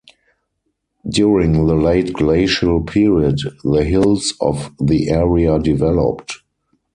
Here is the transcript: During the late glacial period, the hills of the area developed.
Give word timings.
During 1.07 1.67
the 1.67 1.75
late 1.75 2.13
glacial 2.13 2.81
period, 2.81 3.37
the 3.63 3.83
hills 3.83 4.33
of 4.41 4.71
the 4.79 5.09
area 5.11 5.59
developed. 5.59 6.39